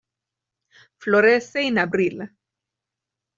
[0.97, 2.31] Florece en abril.